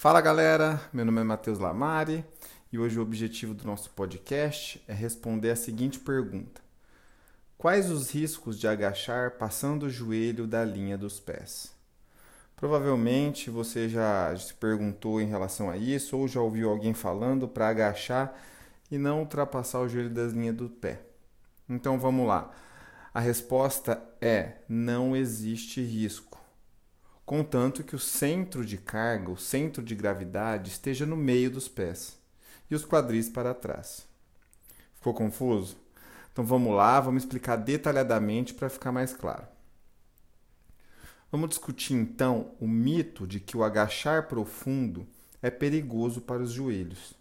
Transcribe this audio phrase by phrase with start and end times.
[0.00, 2.24] Fala galera, meu nome é Matheus Lamari
[2.72, 6.60] e hoje o objetivo do nosso podcast é responder a seguinte pergunta:
[7.58, 11.72] Quais os riscos de agachar passando o joelho da linha dos pés?
[12.54, 17.68] Provavelmente você já se perguntou em relação a isso ou já ouviu alguém falando para
[17.68, 18.40] agachar
[18.88, 21.00] e não ultrapassar o joelho das linhas do pé.
[21.68, 22.52] Então vamos lá.
[23.12, 26.38] A resposta é: não existe risco
[27.28, 32.18] contanto que o centro de carga, o centro de gravidade, esteja no meio dos pés
[32.70, 34.08] e os quadris para trás.
[34.94, 35.76] Ficou confuso?
[36.32, 39.46] Então vamos lá, vamos explicar detalhadamente para ficar mais claro.
[41.30, 45.06] Vamos discutir então o mito de que o agachar profundo
[45.42, 47.12] é perigoso para os joelhos.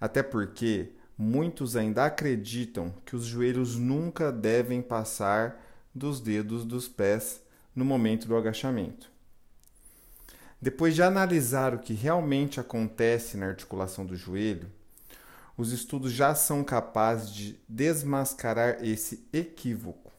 [0.00, 7.40] Até porque muitos ainda acreditam que os joelhos nunca devem passar dos dedos dos pés
[7.76, 9.13] no momento do agachamento.
[10.64, 14.72] Depois de analisar o que realmente acontece na articulação do joelho,
[15.58, 20.10] os estudos já são capazes de desmascarar esse equívoco.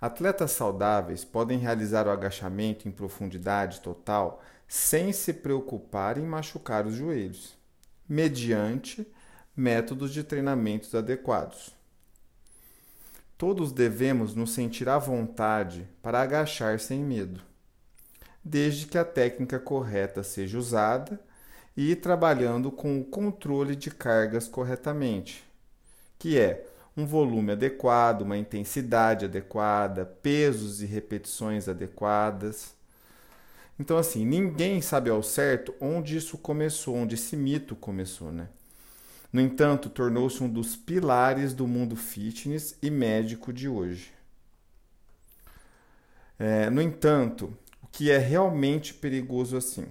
[0.00, 6.96] Atletas saudáveis podem realizar o agachamento em profundidade total sem se preocupar em machucar os
[6.96, 7.56] joelhos,
[8.08, 9.06] mediante
[9.56, 11.70] métodos de treinamentos adequados.
[13.38, 17.40] Todos devemos nos sentir à vontade para agachar sem medo,
[18.46, 21.18] desde que a técnica correta seja usada
[21.76, 25.44] e trabalhando com o controle de cargas corretamente,
[26.16, 26.64] que é
[26.96, 32.72] um volume adequado, uma intensidade adequada, pesos e repetições adequadas.
[33.80, 38.48] Então, assim, ninguém sabe ao certo onde isso começou, onde esse mito começou, né?
[39.32, 44.12] No entanto, tornou-se um dos pilares do mundo fitness e médico de hoje.
[46.38, 47.52] É, no entanto,
[47.96, 49.86] que é realmente perigoso assim?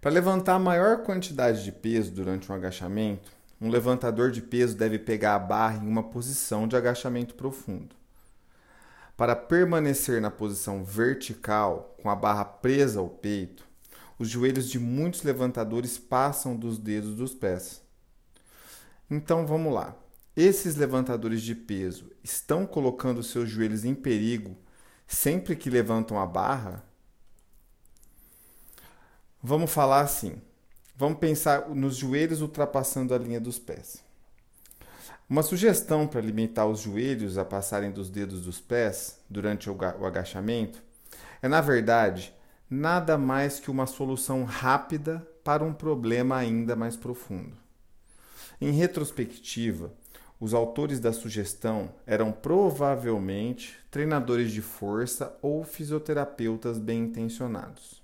[0.00, 5.00] Para levantar a maior quantidade de peso durante um agachamento, um levantador de peso deve
[5.00, 7.96] pegar a barra em uma posição de agachamento profundo.
[9.16, 13.66] Para permanecer na posição vertical, com a barra presa ao peito,
[14.16, 17.82] os joelhos de muitos levantadores passam dos dedos dos pés.
[19.10, 19.96] Então vamos lá.
[20.36, 24.56] Esses levantadores de peso estão colocando seus joelhos em perigo
[25.06, 26.84] sempre que levantam a barra?
[29.42, 30.40] Vamos falar assim.
[30.96, 34.02] Vamos pensar nos joelhos ultrapassando a linha dos pés.
[35.28, 39.76] Uma sugestão para limitar os joelhos a passarem dos dedos dos pés durante o
[40.06, 40.82] agachamento
[41.44, 42.34] é, na verdade,
[42.70, 47.54] nada mais que uma solução rápida para um problema ainda mais profundo.
[48.58, 49.92] Em retrospectiva,
[50.40, 58.02] os autores da sugestão eram provavelmente treinadores de força ou fisioterapeutas bem intencionados.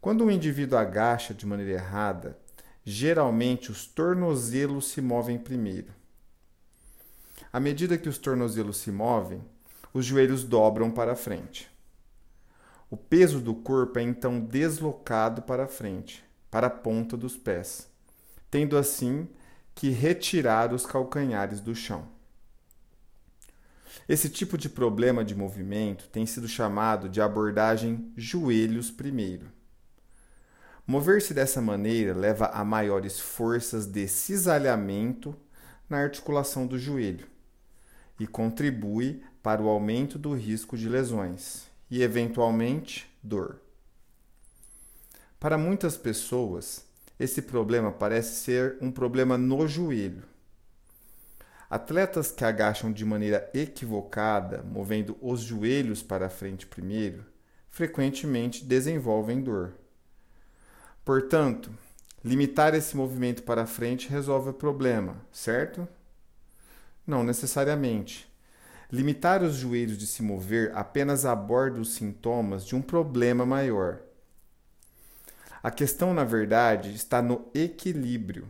[0.00, 2.38] Quando um indivíduo agacha de maneira errada,
[2.84, 5.92] geralmente os tornozelos se movem primeiro.
[7.52, 9.44] À medida que os tornozelos se movem,
[9.92, 11.70] os joelhos dobram para frente.
[12.88, 17.88] O peso do corpo é então deslocado para frente, para a ponta dos pés,
[18.50, 19.28] tendo assim
[19.74, 22.08] que retirar os calcanhares do chão.
[24.08, 29.46] Esse tipo de problema de movimento tem sido chamado de abordagem joelhos primeiro.
[30.86, 35.36] Mover-se dessa maneira leva a maiores forças de cisalhamento
[35.88, 37.26] na articulação do joelho
[38.18, 43.60] e contribui para o aumento do risco de lesões e, eventualmente, dor.
[45.38, 46.84] Para muitas pessoas,
[47.20, 50.22] esse problema parece ser um problema no joelho.
[51.68, 57.26] Atletas que agacham de maneira equivocada, movendo os joelhos para frente primeiro,
[57.68, 59.74] frequentemente desenvolvem dor.
[61.04, 61.70] Portanto,
[62.24, 65.86] limitar esse movimento para frente resolve o problema, certo?
[67.06, 68.26] Não necessariamente.
[68.90, 74.00] Limitar os joelhos de se mover apenas aborda os sintomas de um problema maior
[75.62, 78.48] a questão, na verdade, está no equilíbrio.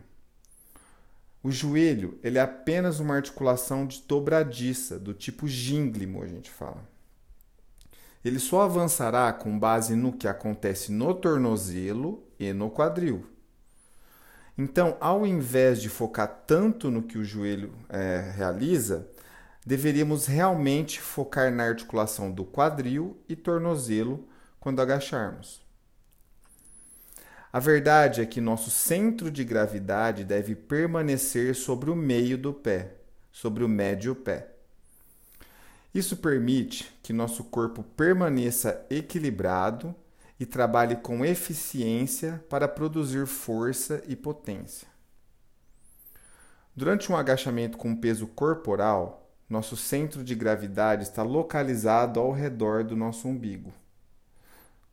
[1.43, 6.87] O joelho ele é apenas uma articulação de dobradiça, do tipo gínglimo, a gente fala.
[8.23, 13.25] Ele só avançará com base no que acontece no tornozelo e no quadril.
[14.55, 19.09] Então, ao invés de focar tanto no que o joelho é, realiza,
[19.65, 24.27] deveríamos realmente focar na articulação do quadril e tornozelo
[24.59, 25.61] quando agacharmos.
[27.53, 32.93] A verdade é que nosso centro de gravidade deve permanecer sobre o meio do pé,
[33.29, 34.47] sobre o médio pé.
[35.93, 39.93] Isso permite que nosso corpo permaneça equilibrado
[40.39, 44.87] e trabalhe com eficiência para produzir força e potência.
[46.73, 52.95] Durante um agachamento com peso corporal, nosso centro de gravidade está localizado ao redor do
[52.95, 53.73] nosso umbigo.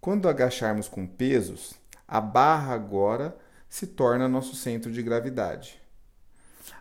[0.00, 1.74] Quando agacharmos com pesos,
[2.08, 3.36] a barra agora
[3.68, 5.80] se torna nosso centro de gravidade.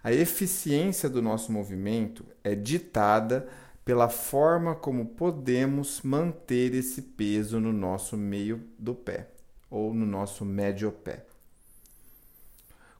[0.01, 3.47] A eficiência do nosso movimento é ditada
[3.83, 9.27] pela forma como podemos manter esse peso no nosso meio do pé
[9.69, 11.25] ou no nosso médio pé.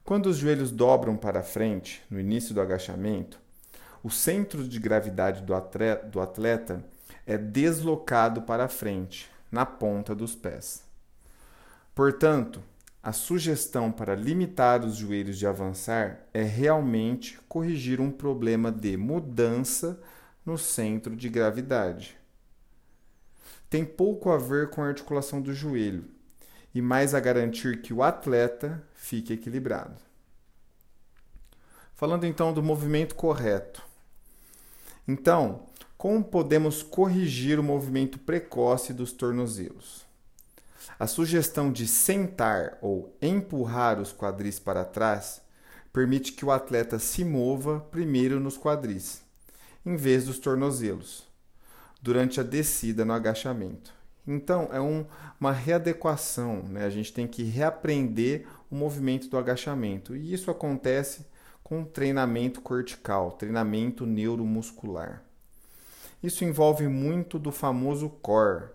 [0.04, 3.38] Quando os joelhos dobram para frente, no início do agachamento,
[4.02, 6.84] o centro de gravidade do atleta
[7.26, 10.87] é deslocado para frente, na ponta dos pés.
[11.98, 12.62] Portanto,
[13.02, 20.00] a sugestão para limitar os joelhos de avançar é realmente corrigir um problema de mudança
[20.46, 22.16] no centro de gravidade.
[23.68, 26.04] Tem pouco a ver com a articulação do joelho
[26.72, 30.00] e mais a garantir que o atleta fique equilibrado.
[31.96, 33.82] Falando então do movimento correto.
[35.08, 35.66] Então,
[35.96, 40.06] como podemos corrigir o movimento precoce dos tornozelos?
[40.98, 45.40] A sugestão de sentar ou empurrar os quadris para trás
[45.92, 49.22] permite que o atleta se mova primeiro nos quadris,
[49.84, 51.26] em vez dos tornozelos,
[52.00, 53.92] durante a descida no agachamento.
[54.26, 55.06] Então, é um,
[55.40, 56.84] uma readequação, né?
[56.84, 61.26] a gente tem que reaprender o movimento do agachamento, e isso acontece
[61.64, 65.22] com treinamento cortical, treinamento neuromuscular.
[66.22, 68.70] Isso envolve muito do famoso core.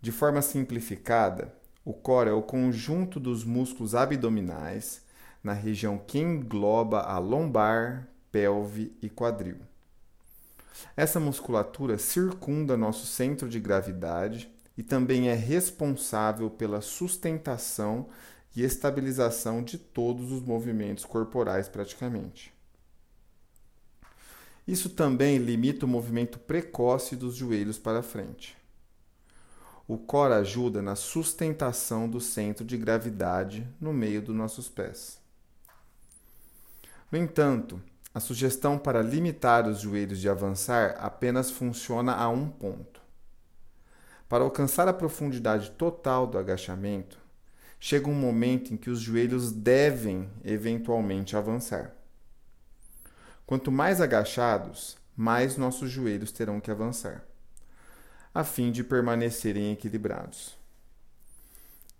[0.00, 1.52] De forma simplificada,
[1.84, 5.02] o core é o conjunto dos músculos abdominais
[5.42, 9.56] na região que engloba a lombar, pelve e quadril.
[10.96, 18.08] Essa musculatura circunda nosso centro de gravidade e também é responsável pela sustentação
[18.54, 22.52] e estabilização de todos os movimentos corporais, praticamente.
[24.66, 28.57] Isso também limita o movimento precoce dos joelhos para frente.
[29.88, 35.18] O core ajuda na sustentação do centro de gravidade no meio dos nossos pés.
[37.10, 37.80] No entanto,
[38.12, 43.00] a sugestão para limitar os joelhos de avançar apenas funciona a um ponto.
[44.28, 47.18] Para alcançar a profundidade total do agachamento,
[47.80, 51.94] chega um momento em que os joelhos devem eventualmente avançar.
[53.46, 57.24] Quanto mais agachados, mais nossos joelhos terão que avançar,
[58.38, 60.56] a fim de permanecerem equilibrados.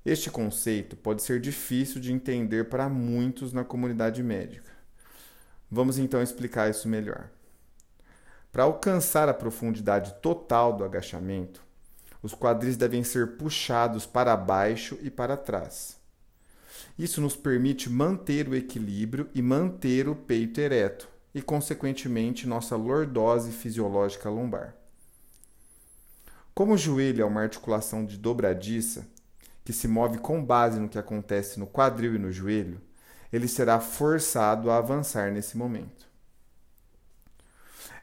[0.06, 4.70] Este conceito pode ser difícil de entender para muitos na comunidade médica
[5.68, 7.28] Vamos então explicar isso melhor.
[8.52, 11.60] Para alcançar a profundidade total do agachamento,
[12.22, 15.98] os quadris devem ser puxados para baixo e para trás.
[16.96, 23.50] Isso nos permite manter o equilíbrio e manter o peito ereto e, consequentemente, nossa lordose
[23.50, 24.77] fisiológica lombar.
[26.58, 29.06] Como o joelho é uma articulação de dobradiça,
[29.64, 32.80] que se move com base no que acontece no quadril e no joelho,
[33.32, 36.08] ele será forçado a avançar nesse momento.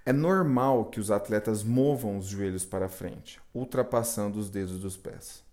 [0.05, 5.43] É normal que os atletas movam os joelhos para frente, ultrapassando os dedos dos pés.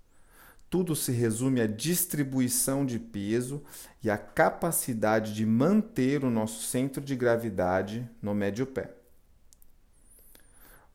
[0.70, 3.64] Tudo se resume à distribuição de peso
[4.00, 8.94] e à capacidade de manter o nosso centro de gravidade no médio pé.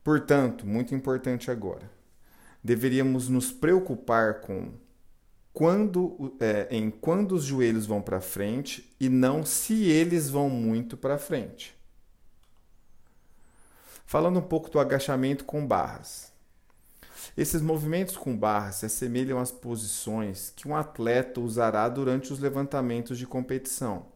[0.02, 1.97] Portanto, muito importante agora,
[2.62, 4.72] deveríamos nos preocupar com
[5.52, 10.96] quando, é, em quando os joelhos vão para frente e não se eles vão muito
[10.96, 11.76] para frente.
[14.06, 16.32] Falando um pouco do agachamento com barras.
[17.36, 23.18] Esses movimentos com barras se assemelham às posições que um atleta usará durante os levantamentos
[23.18, 24.06] de competição.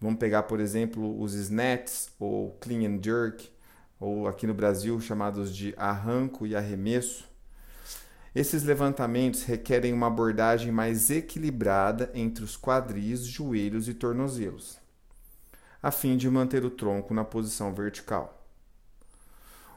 [0.00, 3.48] Vamos pegar, por exemplo, os snatches ou clean and jerk,
[4.00, 7.30] ou aqui no Brasil chamados de arranco e arremesso.
[8.34, 14.78] Esses levantamentos requerem uma abordagem mais equilibrada entre os quadris, joelhos e tornozelos,
[15.82, 18.42] a fim de manter o tronco na posição vertical.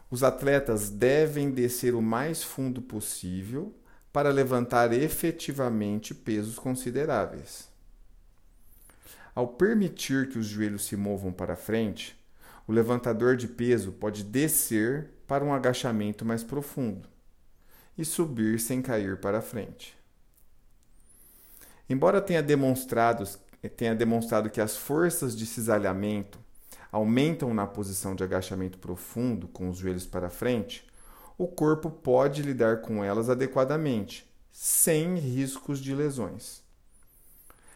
[0.10, 3.76] Os atletas devem descer o mais fundo possível
[4.14, 7.68] para levantar efetivamente pesos consideráveis.
[9.34, 12.18] Ao permitir que os joelhos se movam para frente,
[12.66, 17.15] o levantador de peso pode descer para um agachamento mais profundo
[17.98, 19.98] e subir sem cair para frente.
[21.90, 23.24] Embora tenha demonstrado,
[23.78, 26.40] tenha demonstrado que as forças de cisalhamento
[26.92, 30.88] aumentam na posição de agachamento profundo com os joelhos para frente,
[31.38, 36.64] o corpo pode lidar com elas adequadamente, sem riscos de lesões.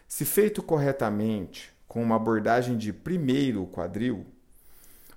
[0.08, 4.26] Se feito corretamente, com uma abordagem de primeiro quadril,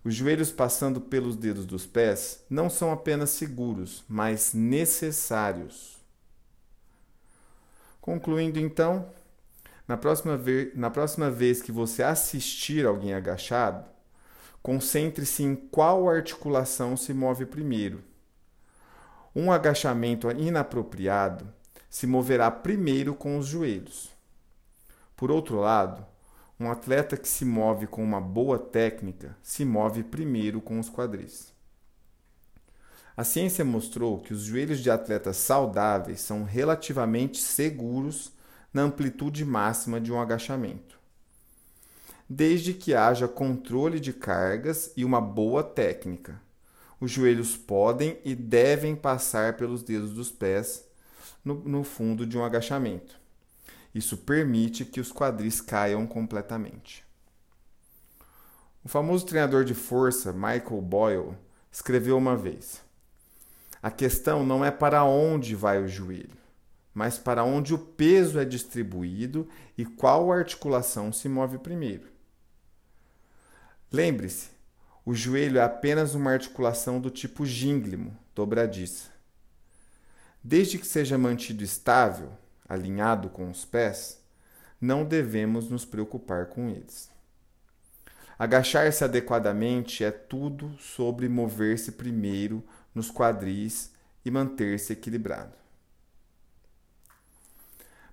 [0.04, 5.98] os joelhos passando pelos dedos dos pés não são apenas seguros, mas necessários.
[8.02, 9.10] Concluindo então,
[9.88, 13.86] na próxima, vez, na próxima vez que você assistir alguém agachado,
[14.62, 18.04] concentre-se em qual articulação se move primeiro.
[19.34, 21.48] Um agachamento inapropriado
[21.90, 24.10] se moverá primeiro com os joelhos.
[25.16, 26.06] Por outro lado,
[26.60, 31.54] um atleta que se move com uma boa técnica se move primeiro com os quadris.
[33.16, 38.32] A ciência mostrou que os joelhos de atletas saudáveis são relativamente seguros
[38.74, 40.98] na amplitude máxima de um agachamento,
[42.28, 46.42] desde que haja controle de cargas e uma boa técnica.
[47.00, 50.84] Os joelhos podem e devem passar pelos dedos dos pés
[51.46, 53.23] no, no fundo de um agachamento.
[53.94, 57.06] Isso permite que os quadris caiam completamente.
[58.84, 61.38] O famoso treinador de força Michael Boyle
[61.72, 62.82] escreveu uma vez:
[63.82, 66.38] A questão não é para onde vai o joelho,
[66.94, 69.48] mas para onde o peso é distribuído
[69.78, 72.08] e qual articulação se move primeiro.
[73.92, 74.50] Lembre-se,
[75.06, 79.12] o joelho é apenas uma articulação do tipo gínglimo, dobradiça.
[80.44, 82.32] Desde que seja mantido estável,
[82.68, 84.22] alinhado com os pés,
[84.80, 87.10] não devemos nos preocupar com eles.
[88.38, 93.92] Agachar-se adequadamente é tudo sobre mover-se primeiro nos quadris
[94.26, 95.54] e manter-se equilibrado.